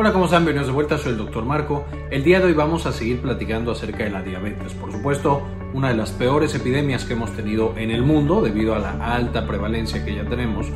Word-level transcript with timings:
Hola, 0.00 0.12
¿cómo 0.12 0.26
están? 0.26 0.44
Bienvenidos 0.44 0.68
de 0.68 0.74
vuelta, 0.74 0.96
soy 0.96 1.10
el 1.10 1.18
Dr. 1.18 1.44
Marco. 1.44 1.84
El 2.12 2.22
día 2.22 2.38
de 2.38 2.46
hoy 2.46 2.52
vamos 2.52 2.86
a 2.86 2.92
seguir 2.92 3.20
platicando 3.20 3.72
acerca 3.72 4.04
de 4.04 4.10
la 4.10 4.22
diabetes. 4.22 4.72
Por 4.74 4.92
supuesto, 4.92 5.42
una 5.74 5.88
de 5.88 5.96
las 5.96 6.12
peores 6.12 6.54
epidemias 6.54 7.04
que 7.04 7.14
hemos 7.14 7.32
tenido 7.32 7.74
en 7.76 7.90
el 7.90 8.04
mundo 8.04 8.40
debido 8.40 8.76
a 8.76 8.78
la 8.78 8.92
alta 9.12 9.44
prevalencia 9.44 10.04
que 10.04 10.14
ya 10.14 10.24
tenemos, 10.24 10.68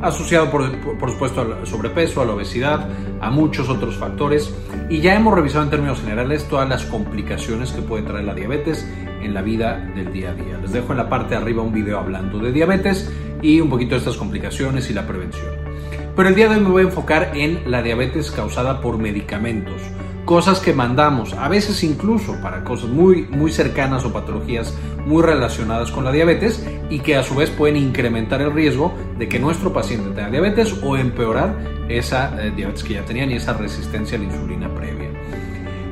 asociado 0.00 0.48
por, 0.52 0.70
por, 0.96 1.10
supuesto 1.10 1.40
al 1.40 1.66
sobrepeso, 1.66 2.22
a 2.22 2.24
la 2.24 2.34
obesidad, 2.34 2.88
a 3.20 3.30
muchos 3.30 3.68
otros 3.68 3.96
factores. 3.96 4.54
Y 4.88 5.00
ya 5.00 5.16
hemos 5.16 5.34
revisado 5.34 5.64
en 5.64 5.70
términos 5.70 6.00
generales 6.00 6.46
todas 6.48 6.68
las 6.68 6.84
complicaciones 6.84 7.72
que 7.72 7.82
puede 7.82 8.04
traer 8.04 8.26
la 8.26 8.34
diabetes 8.34 8.88
en 9.20 9.34
la 9.34 9.42
vida 9.42 9.90
del 9.96 10.12
día 10.12 10.30
a 10.30 10.34
día. 10.34 10.56
Les 10.62 10.70
dejo 10.70 10.92
en 10.92 10.98
la 10.98 11.08
parte 11.08 11.30
de 11.30 11.40
arriba 11.40 11.64
un 11.64 11.72
video 11.72 11.98
hablando 11.98 12.38
de 12.38 12.52
diabetes 12.52 13.12
y 13.42 13.60
un 13.60 13.70
poquito 13.70 13.96
de 13.96 13.98
estas 13.98 14.16
complicaciones 14.16 14.88
y 14.88 14.94
la 14.94 15.04
prevención. 15.04 15.67
Pero 16.18 16.30
el 16.30 16.34
día 16.34 16.48
de 16.48 16.56
hoy 16.56 16.62
me 16.62 16.70
voy 16.70 16.82
a 16.82 16.86
enfocar 16.86 17.30
en 17.36 17.70
la 17.70 17.80
diabetes 17.80 18.32
causada 18.32 18.80
por 18.80 18.98
medicamentos, 18.98 19.80
cosas 20.24 20.58
que 20.58 20.72
mandamos, 20.72 21.32
a 21.34 21.46
veces 21.46 21.84
incluso 21.84 22.40
para 22.42 22.64
cosas 22.64 22.90
muy, 22.90 23.28
muy 23.30 23.52
cercanas 23.52 24.04
o 24.04 24.12
patologías 24.12 24.76
muy 25.06 25.22
relacionadas 25.22 25.92
con 25.92 26.04
la 26.04 26.10
diabetes 26.10 26.66
y 26.90 26.98
que 26.98 27.14
a 27.14 27.22
su 27.22 27.36
vez 27.36 27.50
pueden 27.50 27.76
incrementar 27.76 28.42
el 28.42 28.52
riesgo 28.52 28.92
de 29.16 29.28
que 29.28 29.38
nuestro 29.38 29.72
paciente 29.72 30.10
tenga 30.10 30.28
diabetes 30.28 30.74
o 30.82 30.96
empeorar 30.96 31.56
esa 31.88 32.34
eh, 32.44 32.50
diabetes 32.50 32.82
que 32.82 32.94
ya 32.94 33.04
tenían 33.04 33.30
y 33.30 33.34
esa 33.34 33.52
resistencia 33.52 34.18
a 34.18 34.20
la 34.20 34.26
insulina 34.26 34.74
previa. 34.74 35.10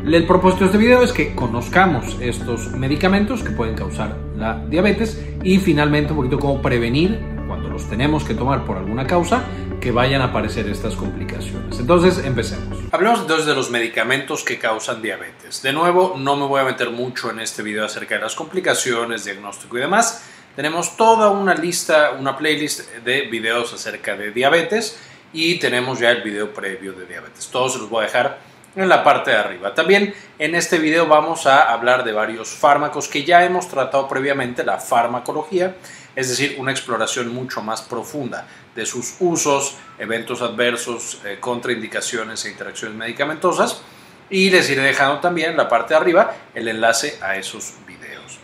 El 0.04 0.26
propósito 0.26 0.64
de 0.64 0.66
este 0.66 0.78
video 0.78 1.04
es 1.04 1.12
que 1.12 1.36
conozcamos 1.36 2.16
estos 2.20 2.72
medicamentos 2.72 3.44
que 3.44 3.50
pueden 3.50 3.76
causar 3.76 4.16
la 4.36 4.58
diabetes 4.68 5.24
y 5.44 5.58
finalmente 5.58 6.10
un 6.10 6.16
poquito 6.16 6.40
cómo 6.40 6.60
prevenir 6.60 7.36
cuando 7.46 7.68
los 7.68 7.88
tenemos 7.88 8.24
que 8.24 8.34
tomar 8.34 8.64
por 8.64 8.76
alguna 8.76 9.06
causa 9.06 9.44
que 9.80 9.90
vayan 9.90 10.22
a 10.22 10.26
aparecer 10.26 10.68
estas 10.68 10.94
complicaciones. 10.94 11.78
Entonces, 11.78 12.24
empecemos. 12.24 12.78
Hablemos 12.92 13.20
entonces 13.20 13.46
de 13.46 13.54
los 13.54 13.70
medicamentos 13.70 14.44
que 14.44 14.58
causan 14.58 15.02
diabetes. 15.02 15.62
De 15.62 15.72
nuevo, 15.72 16.14
no 16.18 16.36
me 16.36 16.46
voy 16.46 16.60
a 16.60 16.64
meter 16.64 16.90
mucho 16.90 17.30
en 17.30 17.40
este 17.40 17.62
video 17.62 17.84
acerca 17.84 18.16
de 18.16 18.22
las 18.22 18.34
complicaciones, 18.34 19.24
diagnóstico 19.24 19.76
y 19.78 19.80
demás. 19.80 20.24
Tenemos 20.56 20.96
toda 20.96 21.30
una 21.30 21.54
lista, 21.54 22.12
una 22.18 22.36
playlist 22.36 22.90
de 23.04 23.22
videos 23.22 23.74
acerca 23.74 24.16
de 24.16 24.30
diabetes 24.30 24.98
y 25.32 25.58
tenemos 25.58 25.98
ya 25.98 26.10
el 26.10 26.22
video 26.22 26.54
previo 26.54 26.92
de 26.92 27.06
diabetes. 27.06 27.48
Todos 27.48 27.74
se 27.74 27.78
los 27.78 27.90
voy 27.90 28.04
a 28.04 28.06
dejar 28.06 28.38
en 28.76 28.88
la 28.88 29.02
parte 29.02 29.30
de 29.30 29.38
arriba. 29.38 29.74
También 29.74 30.14
en 30.38 30.54
este 30.54 30.78
video 30.78 31.06
vamos 31.06 31.46
a 31.46 31.72
hablar 31.72 32.04
de 32.04 32.12
varios 32.12 32.50
fármacos 32.50 33.08
que 33.08 33.24
ya 33.24 33.44
hemos 33.44 33.68
tratado 33.68 34.06
previamente, 34.06 34.64
la 34.64 34.78
farmacología, 34.78 35.76
es 36.14 36.28
decir, 36.28 36.56
una 36.58 36.70
exploración 36.70 37.34
mucho 37.34 37.62
más 37.62 37.82
profunda 37.82 38.46
de 38.74 38.86
sus 38.86 39.16
usos, 39.18 39.76
eventos 39.98 40.42
adversos, 40.42 41.20
eh, 41.24 41.38
contraindicaciones 41.40 42.44
e 42.44 42.50
interacciones 42.50 42.96
medicamentosas. 42.96 43.82
Y 44.28 44.50
les 44.50 44.68
iré 44.70 44.82
dejando 44.82 45.20
también 45.20 45.52
en 45.52 45.56
la 45.56 45.68
parte 45.68 45.94
de 45.94 46.00
arriba 46.00 46.34
el 46.54 46.68
enlace 46.68 47.18
a 47.22 47.36
esos 47.36 47.74
videos. 47.86 48.38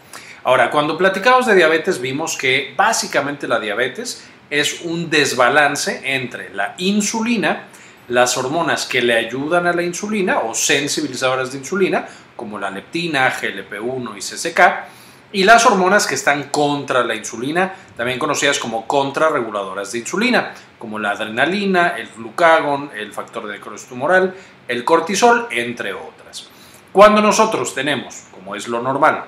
Ahora, 0.44 0.70
cuando 0.70 0.96
platicamos 0.96 1.46
de 1.46 1.54
diabetes 1.54 2.00
vimos 2.00 2.36
que 2.36 2.72
básicamente 2.76 3.46
la 3.48 3.60
diabetes 3.60 4.24
es 4.48 4.82
un 4.82 5.10
desbalance 5.10 6.00
entre 6.04 6.50
la 6.50 6.74
insulina, 6.78 7.68
las 8.08 8.36
hormonas 8.36 8.86
que 8.86 9.02
le 9.02 9.16
ayudan 9.16 9.66
a 9.66 9.72
la 9.72 9.82
insulina 9.82 10.40
o 10.40 10.54
sensibilizadoras 10.54 11.52
de 11.52 11.58
insulina, 11.58 12.06
como 12.36 12.58
la 12.58 12.70
leptina, 12.70 13.32
GLP-1 13.32 14.16
y 14.16 14.20
CCK, 14.20 14.60
y 15.32 15.44
las 15.44 15.64
hormonas 15.64 16.06
que 16.06 16.14
están 16.14 16.44
contra 16.44 17.04
la 17.04 17.14
insulina, 17.14 17.74
también 17.96 18.18
conocidas 18.18 18.58
como 18.58 18.86
contrarreguladoras 18.86 19.92
de 19.92 20.00
insulina, 20.00 20.52
como 20.78 20.98
la 20.98 21.12
adrenalina, 21.12 21.96
el 21.96 22.08
glucagón, 22.08 22.90
el 22.94 23.12
factor 23.12 23.46
de 23.46 23.54
necrosis 23.54 23.88
tumoral, 23.88 24.34
el 24.68 24.84
cortisol, 24.84 25.48
entre 25.50 25.94
otras. 25.94 26.48
Cuando 26.92 27.22
nosotros 27.22 27.74
tenemos, 27.74 28.24
como 28.32 28.54
es 28.54 28.68
lo 28.68 28.82
normal, 28.82 29.24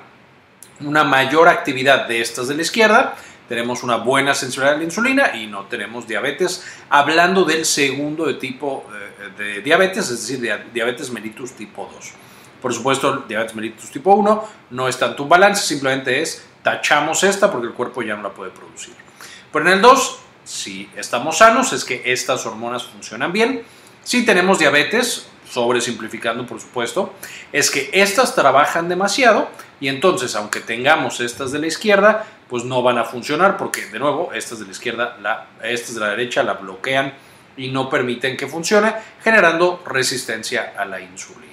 una 0.81 1.05
mayor 1.05 1.49
actividad 1.49 2.07
de 2.07 2.21
estas 2.21 2.49
de 2.49 2.57
la 2.57 2.63
izquierda, 2.63 3.15
tenemos 3.49 3.83
una 3.83 3.97
buena 3.97 4.35
sensibilidad 4.35 4.75
a 4.75 4.79
la 4.79 4.85
insulina 4.85 5.37
y 5.37 5.47
no 5.47 5.65
tenemos 5.65 6.07
diabetes. 6.07 6.65
Hablando 6.91 7.45
del 7.45 7.65
segundo 7.65 8.27
de 8.27 8.35
tipo 8.35 8.87
eh, 8.93 9.31
de 9.37 9.63
diabetes, 9.63 10.11
es 10.11 10.27
decir, 10.27 10.65
diabetes 10.73 11.11
mellitus 11.11 11.53
tipo 11.53 11.89
2. 11.93 12.13
Por 12.63 12.73
supuesto, 12.73 13.25
diabetes 13.29 13.55
mellitus 13.55 13.91
tipo 13.91 14.15
1 14.15 14.49
no 14.71 14.89
es 14.89 14.99
tanto 14.99 15.25
un 15.25 15.29
balance, 15.29 15.67
simplemente 15.67 16.23
es 16.23 16.47
tachamos 16.63 17.23
esta 17.23 17.53
porque 17.53 17.67
el 17.67 17.75
cuerpo 17.75 18.03
ya 18.03 18.17
no 18.17 18.23
la 18.23 18.31
puede 18.31 18.51
producir. 18.51 18.95
Pero 19.53 19.67
en 19.67 19.75
el 19.75 19.83
2, 19.83 20.19
si 20.45 20.89
estamos 20.97 21.39
sanos, 21.39 21.73
es 21.73 21.85
que 21.85 22.03
estas 22.07 22.45
hormonas 22.47 22.85
funcionan 22.85 23.33
bien. 23.33 23.63
Si 24.03 24.25
tenemos 24.25 24.59
diabetes, 24.59 25.27
sobresimplificando 25.55 26.47
por 26.47 26.61
supuesto, 26.61 27.15
es 27.53 27.71
que 27.71 27.89
estas 27.93 28.35
trabajan 28.35 28.89
demasiado 28.89 29.49
y 29.81 29.89
entonces 29.89 30.35
aunque 30.35 30.61
tengamos 30.61 31.21
estas 31.21 31.53
de 31.53 31.61
la 31.61 31.69
izquierda, 31.69 32.27
pues 32.49 32.65
no 32.65 32.83
van 32.83 32.99
a 32.99 33.05
funcionar 33.05 33.57
porque 33.57 33.87
de 33.87 34.01
nuevo 34.01 34.33
estas 34.35 34.59
de 34.59 34.67
la 34.67 34.73
izquierda, 34.73 35.17
la, 35.23 35.47
estas 35.63 35.95
de 35.95 36.01
la 36.01 36.09
derecha 36.09 36.43
la 36.43 36.55
bloquean 36.55 37.15
y 37.57 37.69
no 37.69 37.89
permiten 37.89 38.37
que 38.37 38.49
funcione, 38.49 38.93
generando 39.23 39.81
resistencia 39.87 40.75
a 40.77 40.85
la 40.85 41.01
insulina. 41.01 41.53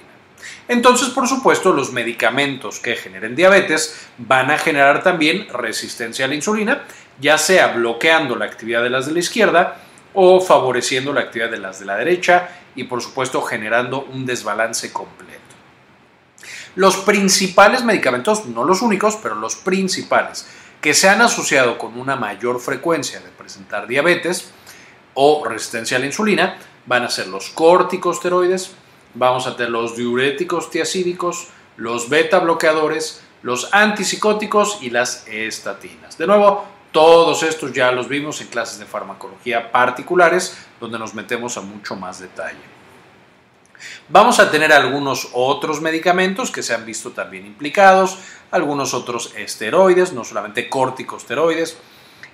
Entonces, 0.66 1.10
por 1.10 1.28
supuesto, 1.28 1.72
los 1.72 1.92
medicamentos 1.92 2.80
que 2.80 2.96
generen 2.96 3.36
diabetes 3.36 4.08
van 4.18 4.50
a 4.50 4.58
generar 4.58 5.04
también 5.04 5.46
resistencia 5.52 6.24
a 6.24 6.28
la 6.28 6.34
insulina, 6.34 6.82
ya 7.20 7.38
sea 7.38 7.68
bloqueando 7.68 8.34
la 8.34 8.46
actividad 8.46 8.82
de 8.82 8.90
las 8.90 9.06
de 9.06 9.12
la 9.12 9.20
izquierda 9.20 9.76
o 10.14 10.40
favoreciendo 10.40 11.12
la 11.12 11.22
actividad 11.22 11.50
de 11.50 11.58
las 11.58 11.80
de 11.80 11.86
la 11.86 11.96
derecha 11.96 12.48
y 12.74 12.84
por 12.84 13.02
supuesto 13.02 13.42
generando 13.42 14.04
un 14.12 14.26
desbalance 14.26 14.92
completo. 14.92 15.40
Los 16.74 16.96
principales 16.96 17.84
medicamentos, 17.84 18.46
no 18.46 18.64
los 18.64 18.80
únicos, 18.80 19.18
pero 19.22 19.34
los 19.34 19.56
principales, 19.56 20.46
que 20.80 20.94
se 20.94 21.08
han 21.08 21.20
asociado 21.20 21.78
con 21.78 21.98
una 21.98 22.16
mayor 22.16 22.60
frecuencia 22.60 23.20
de 23.20 23.28
presentar 23.28 23.86
diabetes 23.86 24.50
o 25.14 25.44
resistencia 25.46 25.98
a 25.98 26.00
la 26.00 26.06
insulina, 26.06 26.56
van 26.86 27.04
a 27.04 27.10
ser 27.10 27.28
los 27.28 27.50
corticosteroides, 27.50 28.72
vamos 29.14 29.46
a 29.46 29.56
tener 29.56 29.70
los 29.70 29.96
diuréticos 29.96 30.70
tiacídicos, 30.70 31.48
los 31.76 32.08
beta 32.08 32.38
bloqueadores, 32.38 33.22
los 33.42 33.72
antipsicóticos 33.72 34.78
y 34.80 34.90
las 34.90 35.26
estatinas. 35.28 36.16
De 36.16 36.26
nuevo, 36.26 36.64
todos 36.92 37.42
estos 37.42 37.72
ya 37.72 37.90
los 37.90 38.08
vimos 38.08 38.40
en 38.40 38.48
clases 38.48 38.78
de 38.78 38.86
farmacología 38.86 39.72
particulares, 39.72 40.56
donde 40.78 40.98
nos 40.98 41.14
metemos 41.14 41.56
a 41.56 41.62
mucho 41.62 41.96
más 41.96 42.20
detalle. 42.20 42.72
Vamos 44.08 44.38
a 44.38 44.50
tener 44.50 44.72
algunos 44.72 45.30
otros 45.32 45.80
medicamentos 45.80 46.50
que 46.50 46.62
se 46.62 46.74
han 46.74 46.86
visto 46.86 47.10
también 47.10 47.46
implicados, 47.46 48.18
algunos 48.50 48.94
otros 48.94 49.32
esteroides, 49.36 50.12
no 50.12 50.24
solamente 50.24 50.68
corticosteroides, 50.68 51.78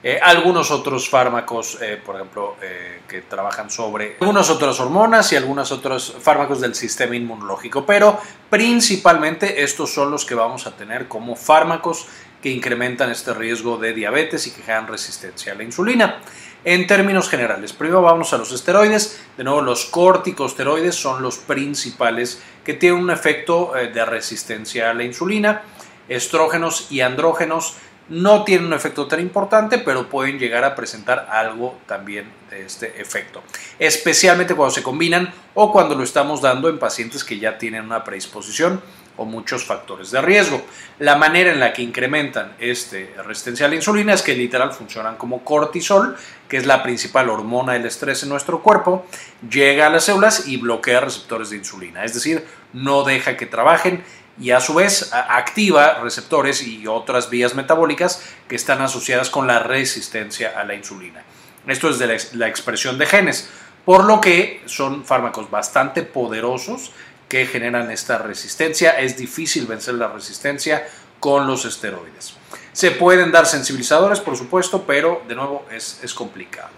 eh, 0.01 0.21
algunos 0.23 0.71
otros 0.71 1.09
fármacos, 1.09 1.79
eh, 1.81 2.01
por 2.05 2.15
ejemplo, 2.15 2.57
eh, 2.63 3.01
que 3.09 3.23
trabajan 3.23 3.69
sobre 3.69 4.17
algunas 4.21 4.49
otras 4.49 4.79
hormonas 4.79 5.33
y 5.33 5.37
algunos 5.37 5.73
otros 5.73 6.15
fármacos 6.21 6.61
del 6.61 6.77
sistema 6.77 7.17
inmunológico, 7.17 7.85
pero 7.85 8.21
principalmente 8.49 9.65
estos 9.65 9.93
son 9.93 10.13
los 10.13 10.25
que 10.25 10.37
vamos 10.37 10.69
a 10.69 10.77
tener 10.77 11.09
como 11.09 11.35
fármacos 11.35 12.07
que 12.41 12.49
incrementan 12.49 13.11
este 13.11 13.35
riesgo 13.35 13.77
de 13.77 13.93
diabetes 13.93 14.47
y 14.47 14.53
que 14.53 14.63
generan 14.63 14.87
resistencia 14.87 15.53
a 15.53 15.57
la 15.57 15.65
insulina. 15.65 16.21
En 16.65 16.87
términos 16.87 17.29
generales, 17.29 17.73
primero 17.73 18.01
vamos 18.01 18.33
a 18.33 18.39
los 18.39 18.53
esteroides. 18.53 19.21
De 19.37 19.43
nuevo, 19.43 19.63
los 19.63 19.87
corticosteroides 19.87 20.95
son 20.95 21.23
los 21.23 21.39
principales 21.39 22.41
que 22.65 22.75
tienen 22.75 23.01
un 23.01 23.11
efecto 23.11 23.73
de 23.75 24.05
resistencia 24.05 24.91
a 24.91 24.95
la 24.95 25.03
insulina. 25.03 25.63
Estrógenos 26.09 26.87
y 26.91 27.01
andrógenos 27.01 27.75
no 28.09 28.45
tienen 28.45 28.67
un 28.67 28.73
efecto 28.73 29.07
tan 29.07 29.21
importante, 29.21 29.79
pero 29.79 30.09
pueden 30.09 30.39
llegar 30.39 30.65
a 30.65 30.75
presentar 30.75 31.29
algo 31.31 31.79
también 31.87 32.31
de 32.51 32.65
este 32.65 33.01
efecto, 33.01 33.43
especialmente 33.79 34.55
cuando 34.55 34.75
se 34.75 34.83
combinan 34.83 35.33
o 35.55 35.73
cuando 35.73 35.95
lo 35.95 36.03
estamos 36.03 36.41
dando 36.41 36.69
en 36.69 36.79
pacientes 36.79 37.25
que 37.25 37.39
ya 37.39 37.59
tienen 37.59 37.85
una 37.85 38.05
predisposición 38.05 38.81
o 39.19 39.25
muchos 39.25 39.65
factores 39.65 40.11
de 40.11 40.23
riesgo. 40.23 40.63
La 41.01 41.17
manera 41.17 41.53
en 41.53 41.61
la 41.61 41.73
que 41.73 41.83
incrementan 41.83 42.55
este 42.59 43.13
resistencia 43.27 43.67
a 43.67 43.69
la 43.69 43.75
insulina 43.75 44.15
es 44.15 44.23
que 44.23 44.35
literal 44.35 44.73
funcionan 44.73 45.17
como 45.17 45.45
cortisol, 45.45 46.17
que 46.49 46.57
es 46.57 46.67
la 46.67 46.83
principal 46.83 47.29
hormona 47.29 47.75
del 47.75 47.85
estrés 47.85 48.23
en 48.23 48.31
nuestro 48.31 48.63
cuerpo, 48.63 49.05
llega 49.51 49.89
a 49.89 49.91
las 49.91 50.05
células 50.05 50.47
y 50.47 50.57
bloquea 50.57 51.01
receptores 51.01 51.51
de 51.51 51.57
insulina, 51.57 52.05
es 52.05 52.15
decir, 52.15 52.47
no 52.73 53.03
deja 53.03 53.37
que 53.37 53.47
trabajen 53.47 54.05
y 54.41 54.51
a 54.51 54.61
su 54.61 54.75
vez 54.75 55.11
activa 55.13 55.99
receptores 56.03 56.63
y 56.63 56.87
otras 56.87 57.31
vías 57.31 57.55
metabólicas 57.55 58.23
que 58.49 58.57
están 58.57 58.81
asociadas 58.81 59.31
con 59.31 59.47
la 59.47 59.59
resistencia 59.59 60.55
a 60.57 60.65
la 60.65 60.75
insulina. 60.75 61.23
Esto 61.67 61.91
es 61.91 61.99
de 61.99 62.19
la 62.35 62.49
expresión 62.49 62.99
de 62.99 63.07
genes, 63.07 63.49
por 63.85 64.05
lo 64.05 64.21
que 64.21 64.63
son 64.67 65.05
fármacos 65.05 65.51
bastante 65.51 66.03
poderosos 66.03 66.93
que 67.29 67.47
generan 67.47 67.91
esta 67.91 68.19
resistencia. 68.19 68.93
Es 68.99 69.17
difícil 69.17 69.67
vencer 69.67 69.95
la 69.95 70.09
resistencia 70.09 70.87
con 71.21 71.47
los 71.47 71.65
esteroides. 71.65 72.35
Se 72.73 72.93
pueden 72.93 73.33
dar 73.33 73.47
sensibilizadores, 73.47 74.21
por 74.21 74.37
supuesto, 74.37 74.85
pero 74.87 75.23
de 75.27 75.35
nuevo 75.35 75.67
es, 75.71 76.01
es 76.03 76.15
complicado. 76.15 76.71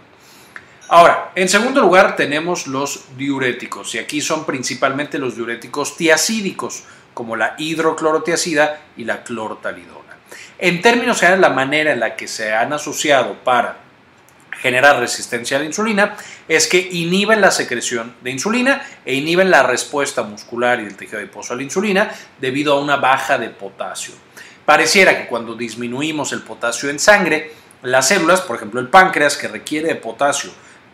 Ahora, 0.88 1.30
en 1.36 1.48
segundo 1.48 1.80
lugar 1.80 2.16
tenemos 2.16 2.66
los 2.66 3.04
diuréticos 3.16 3.94
y 3.94 3.98
aquí 3.98 4.20
son 4.20 4.44
principalmente 4.44 5.18
los 5.18 5.36
diuréticos 5.36 5.96
tiacídicos 5.96 6.82
como 7.14 7.36
la 7.36 7.54
hidroclorotiacida 7.58 8.80
y 8.96 9.04
la 9.04 9.22
clortalidona. 9.22 10.16
En 10.58 10.82
términos 10.82 11.18
generales, 11.20 11.40
la 11.40 11.54
manera 11.54 11.92
en 11.92 12.00
la 12.00 12.16
que 12.16 12.28
se 12.28 12.52
han 12.52 12.72
asociado 12.72 13.34
para 13.44 13.76
generar 14.60 14.98
resistencia 15.00 15.56
a 15.56 15.60
la 15.60 15.66
insulina 15.66 16.16
es 16.46 16.66
que 16.66 16.78
inhiben 16.78 17.40
la 17.40 17.50
secreción 17.50 18.14
de 18.20 18.30
insulina 18.30 18.82
e 19.04 19.14
inhiben 19.14 19.50
la 19.50 19.62
respuesta 19.62 20.22
muscular 20.22 20.80
y 20.80 20.84
del 20.84 20.96
tejido 20.96 21.18
adiposo 21.18 21.54
a 21.54 21.56
la 21.56 21.62
insulina 21.62 22.10
debido 22.38 22.74
a 22.74 22.80
una 22.80 22.96
baja 22.96 23.38
de 23.38 23.48
potasio. 23.48 24.14
Pareciera 24.66 25.16
que 25.16 25.26
cuando 25.26 25.54
disminuimos 25.54 26.32
el 26.32 26.42
potasio 26.42 26.90
en 26.90 26.98
sangre, 26.98 27.52
las 27.82 28.08
células, 28.08 28.42
por 28.42 28.56
ejemplo 28.56 28.80
el 28.80 28.88
páncreas 28.88 29.36
que 29.36 29.48
requiere 29.48 29.88
de 29.88 29.94
potasio 29.96 30.50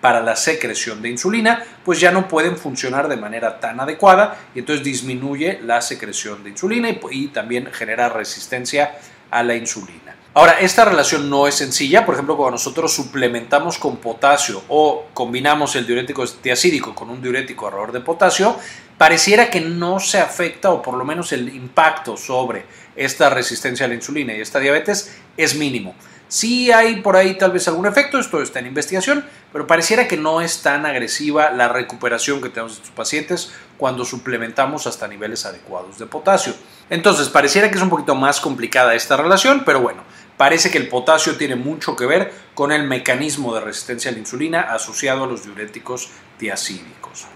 para 0.06 0.22
la 0.22 0.36
secreción 0.36 1.02
de 1.02 1.08
insulina, 1.08 1.64
pues 1.84 1.98
ya 1.98 2.12
no 2.12 2.28
pueden 2.28 2.56
funcionar 2.56 3.08
de 3.08 3.16
manera 3.16 3.58
tan 3.58 3.80
adecuada 3.80 4.38
y 4.54 4.60
entonces 4.60 4.84
disminuye 4.84 5.58
la 5.64 5.82
secreción 5.82 6.44
de 6.44 6.50
insulina 6.50 6.88
y, 7.10 7.26
también 7.26 7.66
genera 7.72 8.08
resistencia 8.08 8.98
a 9.32 9.42
la 9.42 9.56
insulina. 9.56 10.14
Ahora, 10.34 10.60
esta 10.60 10.84
relación 10.84 11.28
no 11.28 11.48
es 11.48 11.56
sencilla, 11.56 12.06
por 12.06 12.14
ejemplo, 12.14 12.36
cuando 12.36 12.52
nosotros 12.52 12.94
suplementamos 12.94 13.78
con 13.78 13.96
potasio 13.96 14.62
o 14.68 15.06
combinamos 15.12 15.74
el 15.74 15.84
diurético 15.84 16.24
tiacídico 16.24 16.94
con 16.94 17.10
un 17.10 17.20
diurético 17.20 17.64
ahorrador 17.64 17.90
de 17.90 18.00
potasio, 18.00 18.56
pareciera 18.96 19.50
que 19.50 19.60
no 19.60 19.98
se 19.98 20.20
afecta 20.20 20.70
o 20.70 20.82
por 20.82 20.94
lo 20.94 21.04
menos 21.04 21.32
el 21.32 21.48
impacto 21.48 22.16
sobre 22.16 22.64
esta 22.94 23.28
resistencia 23.28 23.86
a 23.86 23.88
la 23.88 23.96
insulina 23.96 24.34
y 24.34 24.40
esta 24.40 24.60
diabetes 24.60 25.16
es 25.36 25.56
mínimo. 25.56 25.96
Sí 26.28 26.72
hay 26.72 27.00
por 27.02 27.16
ahí 27.16 27.38
tal 27.38 27.52
vez 27.52 27.68
algún 27.68 27.86
efecto, 27.86 28.18
esto 28.18 28.42
está 28.42 28.58
en 28.58 28.66
investigación, 28.66 29.24
pero 29.52 29.66
pareciera 29.66 30.08
que 30.08 30.16
no 30.16 30.40
es 30.40 30.62
tan 30.62 30.84
agresiva 30.84 31.50
la 31.50 31.68
recuperación 31.68 32.42
que 32.42 32.48
tenemos 32.48 32.72
de 32.72 32.82
estos 32.82 32.94
pacientes 32.94 33.52
cuando 33.76 34.04
suplementamos 34.04 34.86
hasta 34.88 35.06
niveles 35.06 35.46
adecuados 35.46 35.98
de 35.98 36.06
potasio. 36.06 36.54
Entonces, 36.90 37.28
pareciera 37.28 37.70
que 37.70 37.76
es 37.76 37.82
un 37.82 37.90
poquito 37.90 38.16
más 38.16 38.40
complicada 38.40 38.94
esta 38.94 39.16
relación, 39.16 39.62
pero 39.64 39.80
bueno, 39.80 40.02
parece 40.36 40.70
que 40.70 40.78
el 40.78 40.88
potasio 40.88 41.36
tiene 41.36 41.54
mucho 41.54 41.94
que 41.94 42.06
ver 42.06 42.32
con 42.54 42.72
el 42.72 42.84
mecanismo 42.84 43.54
de 43.54 43.60
resistencia 43.60 44.10
a 44.10 44.14
la 44.14 44.18
insulina 44.18 44.60
asociado 44.62 45.24
a 45.24 45.26
los 45.28 45.44
diuréticos 45.44 46.10
tiacídicos. 46.38 47.26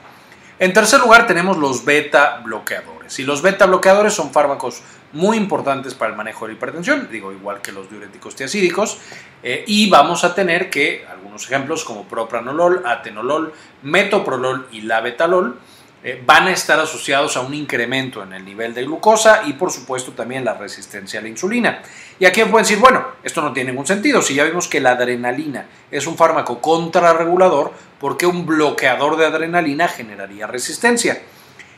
En 0.58 0.72
tercer 0.72 1.00
lugar 1.00 1.26
tenemos 1.26 1.56
los 1.56 1.84
beta 1.84 2.40
bloqueadores. 2.44 2.99
Y 3.18 3.24
los 3.24 3.42
beta 3.42 3.66
bloqueadores 3.66 4.14
son 4.14 4.32
fármacos 4.32 4.82
muy 5.12 5.36
importantes 5.36 5.94
para 5.94 6.12
el 6.12 6.16
manejo 6.16 6.46
de 6.46 6.52
la 6.52 6.58
hipertensión, 6.58 7.08
digo, 7.10 7.32
igual 7.32 7.60
que 7.60 7.72
los 7.72 7.90
diuréticos 7.90 8.36
tiacídicos, 8.36 8.98
eh, 9.42 9.64
y 9.66 9.90
vamos 9.90 10.24
a 10.24 10.34
tener 10.34 10.70
que 10.70 11.04
algunos 11.10 11.44
ejemplos 11.44 11.84
como 11.84 12.04
propranolol, 12.04 12.82
atenolol, 12.86 13.52
metoprolol 13.82 14.68
y 14.70 14.82
labetalol 14.82 15.58
eh, 16.02 16.22
van 16.24 16.46
a 16.46 16.52
estar 16.52 16.80
asociados 16.80 17.36
a 17.36 17.40
un 17.40 17.52
incremento 17.52 18.22
en 18.22 18.32
el 18.32 18.42
nivel 18.42 18.72
de 18.72 18.84
glucosa 18.84 19.42
y 19.44 19.52
por 19.52 19.70
supuesto 19.70 20.12
también 20.12 20.46
la 20.46 20.54
resistencia 20.54 21.20
a 21.20 21.22
la 21.22 21.28
insulina. 21.28 21.82
Y 22.18 22.24
aquí 22.24 22.42
pueden 22.44 22.64
decir, 22.64 22.78
bueno, 22.78 23.04
esto 23.22 23.42
no 23.42 23.52
tiene 23.52 23.72
ningún 23.72 23.86
sentido, 23.86 24.22
si 24.22 24.34
ya 24.34 24.44
vimos 24.44 24.66
que 24.66 24.80
la 24.80 24.92
adrenalina 24.92 25.66
es 25.90 26.06
un 26.06 26.16
fármaco 26.16 26.62
contrarregulador, 26.62 27.72
¿por 27.98 28.16
qué 28.16 28.24
un 28.26 28.46
bloqueador 28.46 29.18
de 29.18 29.26
adrenalina 29.26 29.88
generaría 29.88 30.46
resistencia? 30.46 31.20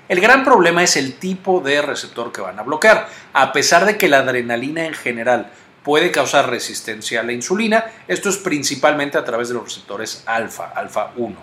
El 0.08 0.20
gran 0.20 0.44
problema 0.44 0.82
es 0.82 0.96
el 0.96 1.14
tipo 1.14 1.60
de 1.60 1.80
receptor 1.80 2.32
que 2.32 2.40
van 2.40 2.58
a 2.58 2.62
bloquear. 2.62 3.08
A 3.32 3.52
pesar 3.52 3.86
de 3.86 3.96
que 3.96 4.08
la 4.08 4.18
adrenalina 4.18 4.84
en 4.84 4.94
general 4.94 5.50
puede 5.82 6.10
causar 6.10 6.50
resistencia 6.50 7.20
a 7.20 7.22
la 7.22 7.32
insulina, 7.32 7.86
esto 8.08 8.28
es 8.28 8.36
principalmente 8.36 9.16
a 9.16 9.24
través 9.24 9.48
de 9.48 9.54
los 9.54 9.64
receptores 9.64 10.24
alfa, 10.26 10.72
alfa 10.74 11.12
1. 11.16 11.36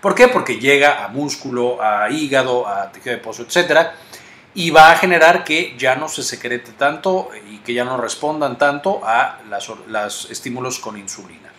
¿Por 0.00 0.14
qué? 0.14 0.28
Porque 0.28 0.58
llega 0.58 1.04
a 1.04 1.08
músculo, 1.08 1.82
a 1.82 2.10
hígado, 2.10 2.66
a 2.66 2.92
tejido 2.92 3.16
de 3.16 3.22
pozo, 3.22 3.42
etc. 3.42 3.88
Y 4.54 4.70
va 4.70 4.90
a 4.90 4.96
generar 4.96 5.44
que 5.44 5.74
ya 5.78 5.96
no 5.96 6.08
se 6.08 6.22
secrete 6.22 6.72
tanto 6.72 7.30
y 7.50 7.58
que 7.58 7.74
ya 7.74 7.84
no 7.84 7.96
respondan 7.96 8.58
tanto 8.58 9.00
a 9.04 9.40
los 9.88 10.30
estímulos 10.30 10.78
con 10.78 10.96
insulina. 10.96 11.55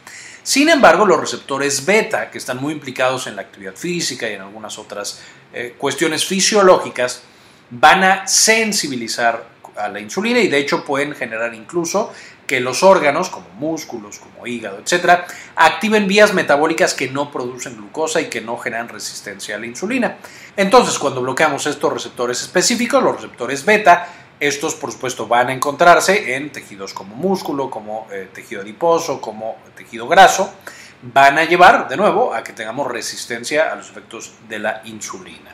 Sin 0.47 0.69
embargo, 0.69 1.05
los 1.05 1.19
receptores 1.19 1.85
beta, 1.85 2.31
que 2.31 2.37
están 2.37 2.61
muy 2.61 2.71
implicados 2.71 3.27
en 3.27 3.35
la 3.35 3.41
actividad 3.41 3.75
física 3.75 4.29
y 4.29 4.35
en 4.35 4.39
algunas 4.39 4.79
otras 4.79 5.19
eh, 5.51 5.75
cuestiones 5.77 6.25
fisiológicas, 6.25 7.21
van 7.69 8.01
a 8.05 8.27
sensibilizar 8.27 9.45
a 9.75 9.89
la 9.89 9.99
insulina 9.99 10.39
y 10.39 10.47
de 10.47 10.57
hecho 10.57 10.85
pueden 10.85 11.13
generar 11.15 11.53
incluso 11.53 12.13
que 12.47 12.61
los 12.61 12.81
órganos, 12.81 13.27
como 13.27 13.49
músculos, 13.55 14.19
como 14.19 14.47
hígado, 14.47 14.79
etc., 14.79 15.25
activen 15.57 16.07
vías 16.07 16.33
metabólicas 16.33 16.93
que 16.93 17.09
no 17.09 17.29
producen 17.29 17.75
glucosa 17.75 18.21
y 18.21 18.29
que 18.29 18.39
no 18.39 18.55
generan 18.57 18.87
resistencia 18.87 19.57
a 19.57 19.59
la 19.59 19.65
insulina. 19.65 20.15
Entonces, 20.55 20.97
cuando 20.97 21.21
bloqueamos 21.21 21.67
estos 21.67 21.91
receptores 21.91 22.41
específicos, 22.41 23.03
los 23.03 23.17
receptores 23.17 23.65
beta, 23.65 24.07
estos, 24.39 24.75
por 24.75 24.91
supuesto, 24.91 25.27
van 25.27 25.49
a 25.49 25.53
encontrarse 25.53 26.35
en 26.35 26.51
tejidos 26.51 26.93
como 26.93 27.15
músculo, 27.15 27.69
como 27.69 28.07
eh, 28.11 28.29
tejido 28.33 28.61
adiposo, 28.61 29.19
como 29.19 29.57
tejido 29.75 30.07
graso. 30.07 30.53
Van 31.01 31.37
a 31.37 31.45
llevar, 31.45 31.87
de 31.87 31.97
nuevo, 31.97 32.33
a 32.33 32.43
que 32.43 32.53
tengamos 32.53 32.87
resistencia 32.87 33.71
a 33.71 33.75
los 33.75 33.89
efectos 33.89 34.33
de 34.47 34.59
la 34.59 34.81
insulina. 34.85 35.53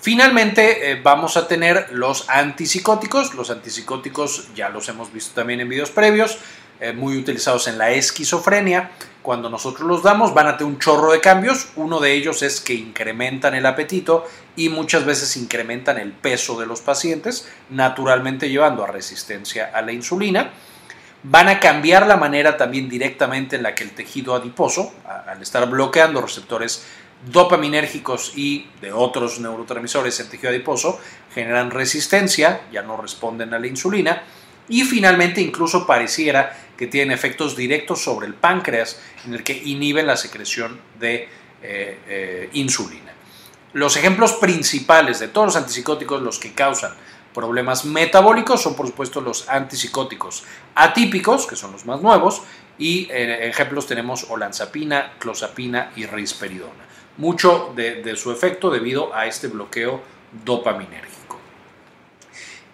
Finalmente, 0.00 0.90
eh, 0.90 1.00
vamos 1.02 1.36
a 1.36 1.46
tener 1.46 1.88
los 1.92 2.28
antipsicóticos. 2.30 3.34
Los 3.34 3.50
antipsicóticos 3.50 4.48
ya 4.54 4.68
los 4.70 4.88
hemos 4.88 5.12
visto 5.12 5.34
también 5.34 5.60
en 5.60 5.68
videos 5.68 5.90
previos, 5.90 6.38
eh, 6.80 6.92
muy 6.92 7.18
utilizados 7.18 7.68
en 7.68 7.76
la 7.76 7.90
esquizofrenia 7.90 8.90
cuando 9.22 9.50
nosotros 9.50 9.86
los 9.86 10.02
damos 10.02 10.32
van 10.32 10.46
a 10.46 10.56
tener 10.56 10.72
un 10.72 10.78
chorro 10.78 11.12
de 11.12 11.20
cambios. 11.20 11.68
Uno 11.76 12.00
de 12.00 12.14
ellos 12.14 12.42
es 12.42 12.60
que 12.60 12.72
incrementan 12.72 13.54
el 13.54 13.66
apetito 13.66 14.26
y 14.56 14.70
muchas 14.70 15.04
veces 15.04 15.36
incrementan 15.36 15.98
el 15.98 16.12
peso 16.12 16.58
de 16.58 16.66
los 16.66 16.80
pacientes, 16.80 17.48
naturalmente 17.68 18.48
llevando 18.48 18.82
a 18.82 18.86
resistencia 18.86 19.70
a 19.74 19.82
la 19.82 19.92
insulina. 19.92 20.52
Van 21.22 21.48
a 21.48 21.60
cambiar 21.60 22.06
la 22.06 22.16
manera 22.16 22.56
también 22.56 22.88
directamente 22.88 23.56
en 23.56 23.62
la 23.62 23.74
que 23.74 23.84
el 23.84 23.90
tejido 23.90 24.34
adiposo, 24.34 24.94
al 25.06 25.42
estar 25.42 25.68
bloqueando 25.68 26.22
receptores 26.22 26.86
dopaminérgicos 27.30 28.32
y 28.34 28.68
de 28.80 28.94
otros 28.94 29.38
neurotransmisores 29.38 30.18
en 30.20 30.30
tejido 30.30 30.48
adiposo, 30.48 30.98
generan 31.34 31.70
resistencia, 31.70 32.62
ya 32.72 32.80
no 32.80 32.96
responden 32.96 33.52
a 33.52 33.58
la 33.58 33.66
insulina 33.66 34.22
y 34.68 34.84
finalmente 34.84 35.40
incluso 35.40 35.86
pareciera 35.86 36.56
que 36.76 36.86
tienen 36.86 37.12
efectos 37.12 37.56
directos 37.56 38.02
sobre 38.02 38.26
el 38.26 38.34
páncreas 38.34 39.00
en 39.26 39.34
el 39.34 39.42
que 39.42 39.52
inhiben 39.52 40.06
la 40.06 40.16
secreción 40.16 40.80
de 40.98 41.28
eh, 41.62 41.98
eh, 42.08 42.48
insulina. 42.54 43.12
Los 43.74 43.96
ejemplos 43.96 44.32
principales 44.32 45.20
de 45.20 45.28
todos 45.28 45.48
los 45.48 45.56
antipsicóticos, 45.56 46.22
los 46.22 46.38
que 46.38 46.52
causan 46.52 46.92
problemas 47.34 47.84
metabólicos, 47.84 48.62
son 48.62 48.74
por 48.74 48.86
supuesto 48.86 49.20
los 49.20 49.48
antipsicóticos 49.48 50.44
atípicos, 50.74 51.46
que 51.46 51.54
son 51.54 51.72
los 51.72 51.84
más 51.84 52.00
nuevos, 52.00 52.42
y 52.78 53.08
eh, 53.10 53.48
ejemplos 53.48 53.86
tenemos 53.86 54.26
olanzapina, 54.30 55.12
clozapina 55.18 55.92
y 55.96 56.06
risperidona. 56.06 56.86
Mucho 57.18 57.72
de, 57.76 58.02
de 58.02 58.16
su 58.16 58.32
efecto 58.32 58.70
debido 58.70 59.14
a 59.14 59.26
este 59.26 59.48
bloqueo 59.48 60.02
dopaminérgico. 60.44 61.19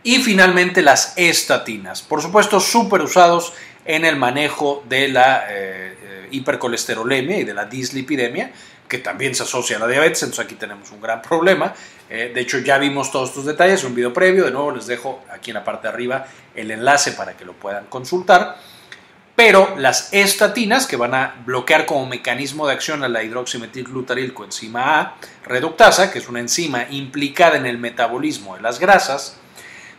Y 0.07 0.19
finalmente 0.19 0.83
las 0.83 1.15
estatinas, 1.17 2.01
por 2.01 2.23
supuesto 2.23 2.61
súper 2.61 3.01
usados 3.01 3.53
en 3.85 4.05
el 4.05 4.15
manejo 4.15 4.85
de 4.89 5.09
la 5.09 5.47
eh, 5.51 5.99
eh, 6.01 6.29
hipercolesterolemia 6.31 7.41
y 7.41 7.43
de 7.43 7.53
la 7.53 7.65
dislipidemia, 7.65 8.53
que 8.87 8.99
también 8.99 9.35
se 9.35 9.43
asocia 9.43 9.79
a 9.79 9.81
la 9.81 9.89
diabetes, 9.89 10.23
entonces 10.23 10.45
aquí 10.45 10.55
tenemos 10.55 10.93
un 10.93 11.01
gran 11.01 11.21
problema. 11.21 11.75
Eh, 12.09 12.31
de 12.33 12.41
hecho, 12.41 12.61
ya 12.61 12.79
vimos 12.79 13.11
todos 13.11 13.31
estos 13.31 13.47
detalles 13.47 13.81
en 13.81 13.89
un 13.89 13.95
video 13.97 14.13
previo, 14.13 14.45
de 14.45 14.53
nuevo 14.53 14.71
les 14.71 14.87
dejo 14.87 15.25
aquí 15.29 15.51
en 15.51 15.55
la 15.55 15.65
parte 15.65 15.89
de 15.89 15.95
arriba 15.95 16.25
el 16.55 16.71
enlace 16.71 17.11
para 17.11 17.37
que 17.37 17.45
lo 17.45 17.55
puedan 17.55 17.87
consultar. 17.87 18.59
Pero 19.35 19.75
las 19.77 20.13
estatinas, 20.13 20.87
que 20.87 20.95
van 20.95 21.15
a 21.15 21.35
bloquear 21.45 21.85
como 21.85 22.07
mecanismo 22.07 22.69
de 22.69 22.75
acción 22.75 23.03
a 23.03 23.09
la 23.09 23.25
hidroximetilglutaril 23.25 24.33
coenzima 24.33 25.01
A 25.01 25.17
reductasa, 25.45 26.13
que 26.13 26.21
es 26.21 26.29
una 26.29 26.39
enzima 26.39 26.87
implicada 26.91 27.57
en 27.57 27.67
el 27.67 27.79
metabolismo 27.79 28.55
de 28.55 28.63
las 28.63 28.79
grasas, 28.79 29.41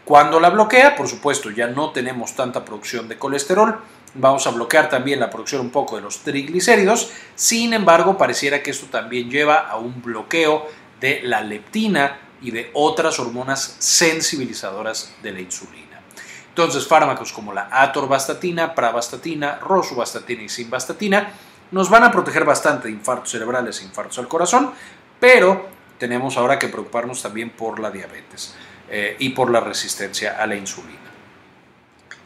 cuando 0.08 0.40
la 0.40 0.50
bloquea, 0.50 0.96
por 0.96 1.10
supuesto, 1.10 1.52
ya 1.52 1.68
no 1.68 1.92
tenemos 1.92 2.34
tanta 2.34 2.64
producción 2.64 3.10
de 3.10 3.18
colesterol, 3.18 3.82
vamos 4.14 4.48
a 4.48 4.52
bloquear 4.52 4.90
también 4.90 5.20
la 5.20 5.30
producción 5.30 5.60
un 5.60 5.70
poco 5.70 5.98
de 5.98 6.02
los 6.02 6.20
triglicéridos, 6.20 7.12
sin 7.36 7.74
embargo, 7.74 8.18
pareciera 8.18 8.64
que 8.64 8.72
esto 8.72 8.86
también 8.86 9.30
lleva 9.30 9.68
a 9.68 9.76
un 9.76 10.02
bloqueo 10.02 10.66
de 11.02 11.20
la 11.24 11.42
leptina 11.42 12.20
y 12.42 12.52
de 12.52 12.72
otras 12.74 13.20
hormonas 13.20 13.76
sensibilizadoras 13.80 15.14
de 15.24 15.34
la 15.34 15.42
insulina. 15.42 16.00
Entonces, 16.48 16.88
fármacos 16.88 17.34
como 17.34 17.52
la 17.52 17.68
atorvastatina, 17.70 18.74
pravastatina, 18.76 19.58
rosuvastatina 19.58 20.42
y 20.42 20.48
simvastatina 20.48 21.34
nos 21.72 21.90
van 21.90 22.06
a 22.06 22.12
proteger 22.12 22.46
bastante 22.46 22.88
de 22.88 22.94
infartos 22.94 23.32
cerebrales 23.32 23.82
e 23.82 23.84
infartos 23.84 24.18
al 24.20 24.30
corazón, 24.30 24.72
pero 25.20 25.68
tenemos 25.98 26.38
ahora 26.38 26.58
que 26.58 26.70
preocuparnos 26.70 27.22
también 27.22 27.50
por 27.50 27.82
la 27.82 27.92
diabetes. 27.92 28.56
Eh, 28.90 29.18
y 29.20 29.30
por 29.30 29.52
la 29.52 29.60
resistencia 29.60 30.42
a 30.42 30.48
la 30.48 30.56
insulina. 30.56 30.98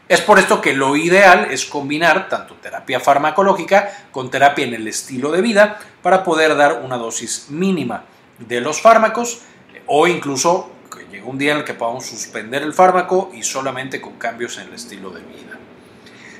Es 0.08 0.20
por 0.20 0.38
esto 0.38 0.60
que 0.60 0.74
lo 0.74 0.94
ideal 0.94 1.48
es 1.50 1.64
combinar 1.64 2.28
tanto 2.28 2.54
terapia 2.56 3.00
farmacológica 3.00 4.06
con 4.12 4.30
terapia 4.30 4.66
en 4.66 4.74
el 4.74 4.86
estilo 4.86 5.32
de 5.32 5.40
vida 5.40 5.80
para 6.02 6.22
poder 6.22 6.56
dar 6.56 6.82
una 6.84 6.98
dosis 6.98 7.46
mínima 7.48 8.04
de 8.38 8.60
los 8.60 8.80
fármacos 8.80 9.40
o 9.86 10.06
incluso 10.06 10.70
que 10.94 11.04
llegue 11.06 11.22
un 11.22 11.38
día 11.38 11.52
en 11.52 11.58
el 11.58 11.64
que 11.64 11.74
podamos 11.74 12.06
suspender 12.06 12.62
el 12.62 12.74
fármaco 12.74 13.32
y 13.34 13.42
solamente 13.42 14.00
con 14.00 14.18
cambios 14.18 14.58
en 14.58 14.68
el 14.68 14.74
estilo 14.74 15.10
de 15.10 15.20
vida. 15.20 15.58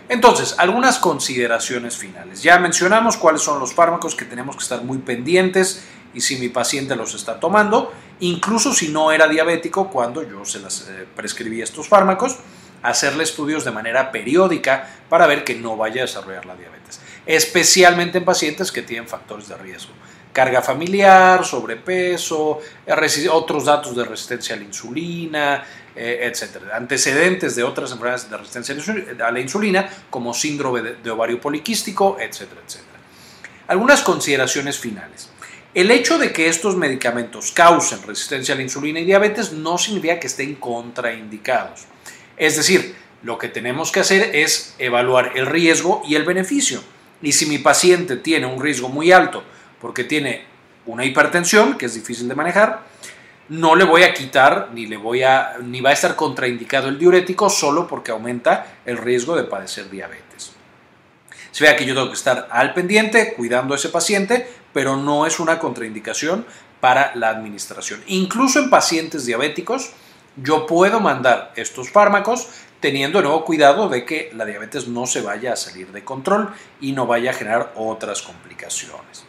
Entonces, 0.08 0.54
algunas 0.58 0.98
consideraciones 0.98 1.96
finales. 1.96 2.42
Ya 2.42 2.58
mencionamos 2.58 3.16
cuáles 3.16 3.40
son 3.40 3.58
los 3.58 3.72
fármacos 3.72 4.14
que 4.14 4.24
tenemos 4.24 4.56
que 4.56 4.62
estar 4.62 4.84
muy 4.84 4.98
pendientes 4.98 5.84
y 6.14 6.20
si 6.20 6.36
mi 6.36 6.48
paciente 6.48 6.94
los 6.96 7.14
está 7.14 7.40
tomando, 7.40 7.92
incluso 8.22 8.72
si 8.72 8.88
no 8.88 9.10
era 9.10 9.26
diabético 9.26 9.90
cuando 9.90 10.22
yo 10.22 10.44
se 10.44 10.60
las 10.60 10.88
eh, 10.88 11.06
prescribí 11.14 11.60
estos 11.60 11.88
fármacos, 11.88 12.38
hacerle 12.82 13.24
estudios 13.24 13.64
de 13.64 13.70
manera 13.70 14.12
periódica 14.12 14.88
para 15.08 15.26
ver 15.26 15.44
que 15.44 15.54
no 15.54 15.76
vaya 15.76 16.02
a 16.02 16.06
desarrollar 16.06 16.46
la 16.46 16.56
diabetes, 16.56 17.00
especialmente 17.26 18.18
en 18.18 18.24
pacientes 18.24 18.70
que 18.70 18.82
tienen 18.82 19.08
factores 19.08 19.48
de 19.48 19.56
riesgo. 19.56 19.92
Carga 20.32 20.62
familiar, 20.62 21.44
sobrepeso, 21.44 22.60
otros 23.30 23.64
datos 23.66 23.94
de 23.94 24.04
resistencia 24.04 24.54
a 24.54 24.58
la 24.58 24.64
insulina, 24.64 25.64
eh, 25.94 26.20
etcétera. 26.22 26.76
Antecedentes 26.76 27.54
de 27.54 27.64
otras 27.64 27.90
enfermedades 27.90 28.30
de 28.30 28.36
resistencia 28.38 28.74
a 29.26 29.30
la 29.30 29.40
insulina, 29.40 29.90
como 30.08 30.32
síndrome 30.32 30.80
de 30.80 31.10
ovario 31.10 31.38
poliquístico, 31.38 32.16
etcétera, 32.18 32.62
etcétera. 32.66 32.98
Algunas 33.68 34.00
consideraciones 34.00 34.78
finales. 34.78 35.28
El 35.74 35.90
hecho 35.90 36.18
de 36.18 36.34
que 36.34 36.48
estos 36.48 36.76
medicamentos 36.76 37.50
causen 37.50 38.02
resistencia 38.02 38.52
a 38.52 38.56
la 38.58 38.62
insulina 38.62 39.00
y 39.00 39.06
diabetes 39.06 39.52
no 39.52 39.78
significa 39.78 40.20
que 40.20 40.26
estén 40.26 40.56
contraindicados. 40.56 41.86
Es 42.36 42.56
decir, 42.56 42.94
lo 43.22 43.38
que 43.38 43.48
tenemos 43.48 43.90
que 43.90 44.00
hacer 44.00 44.36
es 44.36 44.74
evaluar 44.78 45.32
el 45.34 45.46
riesgo 45.46 46.02
y 46.06 46.14
el 46.14 46.24
beneficio. 46.24 46.82
Y 47.22 47.32
si 47.32 47.46
mi 47.46 47.56
paciente 47.56 48.16
tiene 48.16 48.44
un 48.44 48.60
riesgo 48.60 48.90
muy 48.90 49.12
alto 49.12 49.42
porque 49.80 50.04
tiene 50.04 50.44
una 50.84 51.06
hipertensión, 51.06 51.78
que 51.78 51.86
es 51.86 51.94
difícil 51.94 52.28
de 52.28 52.34
manejar, 52.34 52.82
no 53.48 53.74
le 53.74 53.84
voy 53.84 54.02
a 54.02 54.12
quitar 54.12 54.68
ni 54.74 54.86
le 54.86 54.98
voy 54.98 55.22
a 55.22 55.56
ni 55.62 55.80
va 55.80 55.90
a 55.90 55.94
estar 55.94 56.16
contraindicado 56.16 56.88
el 56.88 56.98
diurético 56.98 57.48
solo 57.48 57.88
porque 57.88 58.10
aumenta 58.10 58.78
el 58.84 58.98
riesgo 58.98 59.36
de 59.36 59.44
padecer 59.44 59.88
diabetes. 59.88 60.52
Se 61.52 61.62
vea 61.62 61.76
que 61.76 61.86
yo 61.86 61.94
tengo 61.94 62.08
que 62.08 62.14
estar 62.14 62.48
al 62.50 62.74
pendiente 62.74 63.34
cuidando 63.34 63.74
a 63.74 63.76
ese 63.76 63.90
paciente, 63.90 64.48
pero 64.72 64.96
no 64.96 65.26
es 65.26 65.38
una 65.38 65.60
contraindicación 65.60 66.44
para 66.80 67.12
la 67.14 67.28
administración. 67.28 68.02
Incluso 68.08 68.58
en 68.58 68.70
pacientes 68.70 69.24
diabéticos, 69.24 69.92
yo 70.36 70.66
puedo 70.66 70.98
mandar 70.98 71.52
estos 71.54 71.90
fármacos 71.90 72.48
teniendo 72.80 73.18
de 73.18 73.24
nuevo 73.24 73.44
cuidado 73.44 73.88
de 73.88 74.04
que 74.04 74.32
la 74.34 74.44
diabetes 74.44 74.88
no 74.88 75.06
se 75.06 75.20
vaya 75.20 75.52
a 75.52 75.56
salir 75.56 75.92
de 75.92 76.02
control 76.02 76.52
y 76.80 76.92
no 76.92 77.06
vaya 77.06 77.30
a 77.30 77.34
generar 77.34 77.72
otras 77.76 78.22
complicaciones. 78.22 79.24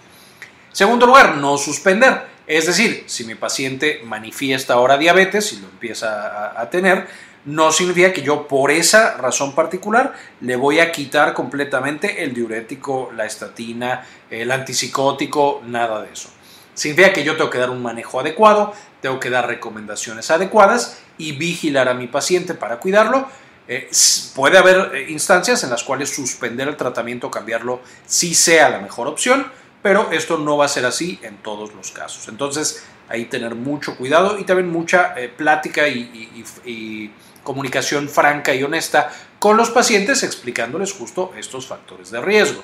Segundo 0.71 1.05
lugar, 1.05 1.37
no 1.37 1.57
suspender. 1.59 2.33
Es 2.47 2.65
decir, 2.65 3.03
si 3.05 3.25
mi 3.25 3.35
paciente 3.35 4.01
manifiesta 4.03 4.73
ahora 4.73 4.97
diabetes 4.97 5.53
y 5.53 5.59
lo 5.59 5.67
empieza 5.67 6.59
a, 6.59 6.69
tener, 6.69 7.07
no 7.45 7.71
significa 7.71 8.13
que 8.13 8.21
yo 8.21 8.47
por 8.47 8.71
esa 8.71 9.17
razón 9.17 9.53
particular 9.53 10.13
le 10.41 10.55
voy 10.55 10.79
a 10.79 10.91
quitar 10.91 11.33
completamente 11.33 12.23
el 12.23 12.33
diurético, 12.33 13.11
la 13.15 13.25
estatina, 13.25 14.05
el 14.29 14.51
antipsicótico, 14.51 15.61
nada 15.65 16.01
de 16.01 16.13
eso. 16.13 16.29
Significa 16.73 17.13
que 17.13 17.23
yo 17.23 17.35
tengo 17.35 17.49
que 17.49 17.59
dar 17.59 17.69
un 17.69 17.81
manejo 17.81 18.19
adecuado, 18.19 18.73
tengo 19.01 19.19
que 19.19 19.29
dar 19.29 19.47
recomendaciones 19.47 20.31
adecuadas 20.31 20.99
y 21.17 21.33
vigilar 21.33 21.89
a 21.89 21.93
mi 21.93 22.07
paciente 22.07 22.53
para 22.53 22.79
cuidarlo. 22.79 23.27
Eh, 23.67 23.89
puede 24.35 24.57
haber 24.57 24.95
eh, 24.95 25.05
instancias 25.09 25.63
en 25.63 25.69
las 25.69 25.83
cuales 25.83 26.13
suspender 26.13 26.67
el 26.67 26.75
tratamiento 26.75 27.27
o 27.27 27.31
cambiarlo 27.31 27.81
sí 28.05 28.33
sea 28.33 28.69
la 28.69 28.79
mejor 28.79 29.07
opción, 29.07 29.51
pero 29.81 30.11
esto 30.11 30.37
no 30.37 30.57
va 30.57 30.65
a 30.65 30.69
ser 30.69 30.85
así 30.85 31.19
en 31.21 31.37
todos 31.37 31.73
los 31.73 31.91
casos. 31.91 32.27
Entonces, 32.27 32.83
ahí 33.13 33.25
tener 33.25 33.55
mucho 33.55 33.95
cuidado 33.95 34.37
y 34.39 34.43
también 34.43 34.69
mucha 34.69 35.13
eh, 35.15 35.29
plática 35.29 35.87
y 35.87 37.11
comunicación 37.43 38.09
franca 38.09 38.53
y 38.53 38.63
honesta 38.63 39.11
con 39.39 39.57
los 39.57 39.69
pacientes 39.69 40.23
explicándoles 40.23 40.93
justo 40.93 41.33
estos 41.37 41.67
factores 41.67 42.09
de 42.11 42.21
riesgo. 42.21 42.63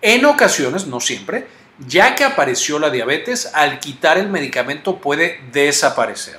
En 0.00 0.24
ocasiones, 0.24 0.86
no 0.86 1.00
siempre, 1.00 1.46
ya 1.78 2.14
que 2.14 2.24
apareció 2.24 2.78
la 2.78 2.90
diabetes, 2.90 3.50
al 3.54 3.78
quitar 3.80 4.18
el 4.18 4.28
medicamento 4.28 4.98
puede 4.98 5.40
desaparecer. 5.52 6.38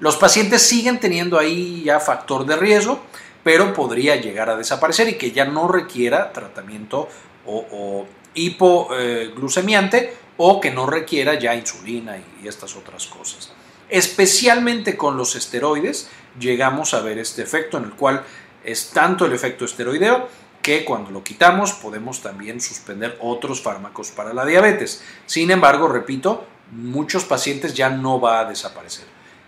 Los 0.00 0.16
pacientes 0.16 0.62
siguen 0.62 1.00
teniendo 1.00 1.38
ahí 1.38 1.82
ya 1.84 2.00
factor 2.00 2.46
de 2.46 2.56
riesgo, 2.56 3.02
pero 3.42 3.72
podría 3.72 4.16
llegar 4.16 4.50
a 4.50 4.56
desaparecer 4.56 5.08
y 5.08 5.14
que 5.14 5.32
ya 5.32 5.44
no 5.44 5.68
requiera 5.68 6.32
tratamiento 6.32 7.08
o, 7.46 8.06
hipoglucemiante 8.38 10.16
o 10.36 10.60
que 10.60 10.70
no 10.70 10.86
requiera 10.86 11.34
ya 11.34 11.54
insulina 11.54 12.16
y 12.42 12.46
estas 12.46 12.76
otras 12.76 13.06
cosas. 13.06 13.52
Especialmente 13.88 14.96
con 14.96 15.16
los 15.16 15.34
esteroides 15.34 16.08
llegamos 16.38 16.94
a 16.94 17.00
ver 17.00 17.18
este 17.18 17.42
efecto 17.42 17.78
en 17.78 17.84
el 17.84 17.92
cual 17.92 18.24
es 18.64 18.90
tanto 18.90 19.26
el 19.26 19.32
efecto 19.32 19.64
esteroideo 19.64 20.28
que 20.62 20.84
cuando 20.84 21.10
lo 21.10 21.24
quitamos 21.24 21.72
podemos 21.72 22.20
también 22.20 22.60
suspender 22.60 23.16
otros 23.20 23.62
fármacos 23.62 24.10
para 24.10 24.32
la 24.32 24.44
diabetes. 24.44 25.02
Sin 25.26 25.50
embargo, 25.50 25.88
repito, 25.88 26.46
muchos 26.72 27.24
pacientes 27.24 27.74
ya 27.74 27.88
no 27.88 28.20
va 28.20 28.40
a 28.40 28.44
desaparecer. 28.44 29.06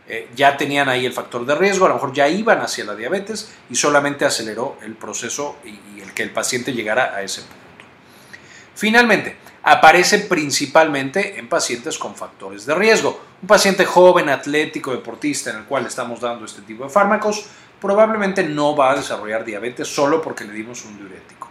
Eh, 0.09 0.29
ya 0.35 0.57
tenían 0.57 0.89
ahí 0.89 1.07
el 1.07 1.13
factor 1.13 1.47
de 1.47 1.55
riesgo, 1.55 1.85
a 1.85 1.91
lo 1.91 1.95
mejor 1.95 2.13
ya 2.13 2.27
iban 2.29 2.61
hacia 2.61 2.85
la 2.85 2.97
diabetes 2.97 3.53
y 3.69 3.77
solamente 3.77 4.25
aceleró 4.25 4.77
el 4.83 4.95
proceso 4.95 5.57
y 5.65 6.01
el 6.01 6.13
que 6.15 6.25
el 6.25 6.31
paciente 6.31 6.73
llegara 6.73 7.15
a 7.15 7.23
ese 7.23 7.43
punto. 7.43 7.60
Finalmente, 8.81 9.37
aparece 9.63 10.21
principalmente 10.21 11.39
en 11.39 11.51
pacientes 11.51 11.99
con 11.99 12.17
factores 12.17 12.65
de 12.65 12.75
riesgo. 12.75 13.21
Un 13.43 13.47
paciente 13.47 13.85
joven, 13.85 14.31
atlético, 14.31 14.93
deportista 14.93 15.51
en 15.51 15.57
el 15.57 15.65
cual 15.65 15.85
estamos 15.85 16.19
dando 16.19 16.47
este 16.47 16.63
tipo 16.63 16.85
de 16.85 16.89
fármacos 16.89 17.45
probablemente 17.79 18.43
no 18.43 18.75
va 18.75 18.93
a 18.93 18.97
desarrollar 18.97 19.45
diabetes 19.45 19.87
solo 19.87 20.23
porque 20.23 20.45
le 20.45 20.55
dimos 20.55 20.83
un 20.87 20.97
diurético. 20.97 21.51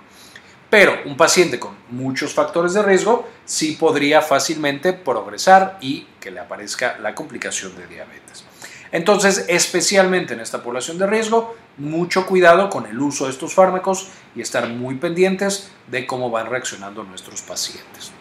Pero 0.72 1.02
un 1.06 1.16
paciente 1.16 1.60
con 1.60 1.76
muchos 1.92 2.34
factores 2.34 2.74
de 2.74 2.82
riesgo 2.82 3.30
sí 3.46 3.78
podría 3.80 4.24
fácilmente 4.24 4.94
progresar 4.94 5.78
y 5.82 6.08
que 6.20 6.32
le 6.32 6.40
aparezca 6.40 6.98
la 6.98 7.14
complicación 7.14 7.76
de 7.76 7.86
diabetes. 7.86 8.49
Entonces, 8.92 9.46
especialmente 9.48 10.34
en 10.34 10.40
esta 10.40 10.64
población 10.64 10.98
de 10.98 11.08
riesgo, 11.08 11.56
mucho 11.78 12.26
cuidado 12.26 12.70
con 12.70 12.86
el 12.86 13.00
uso 13.00 13.26
de 13.26 13.32
estos 13.32 13.54
fármacos 13.54 14.08
y 14.36 14.42
estar 14.42 14.68
muy 14.68 14.96
pendientes 14.96 15.72
de 15.88 16.08
cómo 16.08 16.30
van 16.32 16.48
reaccionando 16.48 17.04
nuestros 17.04 17.42
pacientes. 17.42 18.12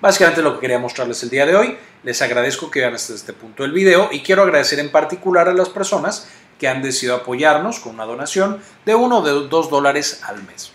Básicamente 0.00 0.42
lo 0.42 0.54
que 0.54 0.60
quería 0.60 0.78
mostrarles 0.78 1.22
el 1.22 1.30
día 1.30 1.46
de 1.46 1.54
hoy. 1.54 1.76
Les 2.02 2.22
agradezco 2.22 2.70
que 2.70 2.80
vean 2.80 2.94
hasta 2.94 3.14
este 3.14 3.34
punto 3.34 3.62
del 3.62 3.72
video 3.72 4.08
y 4.10 4.20
quiero 4.20 4.42
agradecer 4.42 4.78
en 4.78 4.90
particular 4.90 5.48
a 5.48 5.52
las 5.52 5.68
personas 5.68 6.28
que 6.58 6.68
han 6.68 6.82
decidido 6.82 7.16
apoyarnos 7.16 7.80
con 7.80 7.94
una 7.94 8.06
donación 8.06 8.60
de 8.86 8.94
uno 8.94 9.18
o 9.18 9.22
de 9.22 9.48
dos 9.48 9.70
dólares 9.70 10.22
al 10.24 10.42
mes. 10.44 10.72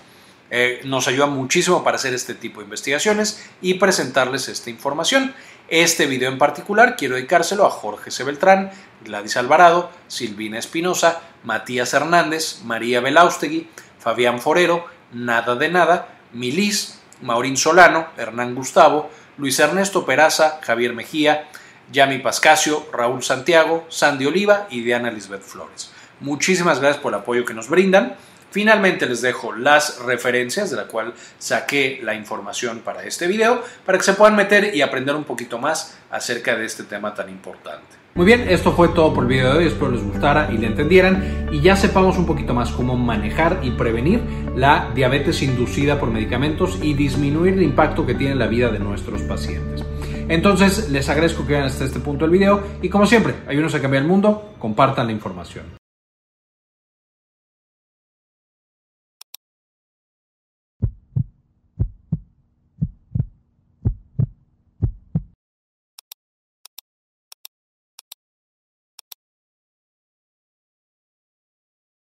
Eh, 0.51 0.81
nos 0.83 1.07
ayuda 1.07 1.25
muchísimo 1.25 1.83
para 1.83 1.95
hacer 1.95 2.13
este 2.13 2.35
tipo 2.35 2.59
de 2.59 2.65
investigaciones 2.65 3.43
y 3.61 3.75
presentarles 3.75 4.47
esta 4.47 4.69
información. 4.69 5.33
Este 5.67 6.05
video 6.05 6.29
en 6.29 6.37
particular 6.37 6.95
quiero 6.95 7.15
dedicárselo 7.15 7.65
a 7.65 7.71
Jorge 7.71 8.11
C. 8.11 8.23
Beltrán, 8.23 8.69
Gladys 9.03 9.35
Alvarado, 9.35 9.89
Silvina 10.07 10.59
Espinosa, 10.59 11.21
Matías 11.43 11.91
Hernández, 11.95 12.61
María 12.63 13.01
Belaustegui, 13.01 13.67
Fabián 13.97 14.39
Forero, 14.39 14.85
Nada 15.11 15.55
de 15.55 15.69
Nada, 15.69 16.19
Milis, 16.33 17.01
Maurín 17.23 17.57
Solano, 17.57 18.09
Hernán 18.15 18.53
Gustavo, 18.53 19.09
Luis 19.37 19.59
Ernesto 19.59 20.05
Peraza, 20.05 20.59
Javier 20.61 20.93
Mejía, 20.93 21.49
Yami 21.91 22.19
Pascasio, 22.19 22.87
Raúl 22.93 23.23
Santiago, 23.23 23.85
Sandy 23.89 24.27
Oliva 24.27 24.67
y 24.69 24.81
Diana 24.81 25.09
Lisbeth 25.09 25.41
Flores. 25.41 25.91
Muchísimas 26.19 26.79
gracias 26.79 27.01
por 27.01 27.13
el 27.13 27.21
apoyo 27.21 27.43
que 27.43 27.55
nos 27.55 27.69
brindan. 27.69 28.15
Finalmente 28.55 29.05
les 29.05 29.21
dejo 29.21 29.51
las 29.51 29.99
referencias 30.05 30.71
de 30.71 30.77
la 30.77 30.87
cual 30.87 31.13
saqué 31.39 31.99
la 32.01 32.15
información 32.15 32.79
para 32.85 33.03
este 33.03 33.27
video 33.27 33.61
para 33.85 33.97
que 33.97 34.05
se 34.05 34.13
puedan 34.13 34.37
meter 34.37 34.73
y 34.73 34.81
aprender 34.81 35.13
un 35.13 35.25
poquito 35.25 35.59
más 35.59 35.97
acerca 36.09 36.55
de 36.55 36.63
este 36.63 36.83
tema 36.83 37.13
tan 37.13 37.29
importante. 37.29 37.83
Muy 38.13 38.25
bien, 38.25 38.47
esto 38.47 38.71
fue 38.71 38.87
todo 38.87 39.13
por 39.13 39.25
el 39.25 39.29
video 39.29 39.51
de 39.51 39.57
hoy, 39.57 39.67
espero 39.67 39.91
les 39.91 40.01
gustara 40.01 40.49
y 40.53 40.57
le 40.57 40.67
entendieran 40.67 41.49
y 41.51 41.59
ya 41.59 41.75
sepamos 41.75 42.17
un 42.17 42.25
poquito 42.25 42.53
más 42.53 42.71
cómo 42.71 42.95
manejar 42.95 43.59
y 43.61 43.71
prevenir 43.71 44.23
la 44.55 44.89
diabetes 44.95 45.41
inducida 45.41 45.99
por 45.99 46.09
medicamentos 46.09 46.79
y 46.81 46.93
disminuir 46.93 47.55
el 47.55 47.63
impacto 47.63 48.05
que 48.05 48.13
tiene 48.13 48.31
en 48.31 48.39
la 48.39 48.47
vida 48.47 48.69
de 48.69 48.79
nuestros 48.79 49.21
pacientes. 49.23 49.83
Entonces 50.29 50.89
les 50.91 51.09
agradezco 51.09 51.45
que 51.45 51.51
vean 51.51 51.65
hasta 51.65 51.83
este 51.83 51.99
punto 51.99 52.23
del 52.23 52.31
video 52.31 52.63
y 52.81 52.87
como 52.87 53.05
siempre, 53.05 53.33
ayúdenos 53.49 53.75
a 53.75 53.81
cambiar 53.81 54.03
el 54.03 54.07
mundo, 54.07 54.55
compartan 54.59 55.07
la 55.07 55.11
información. 55.11 55.84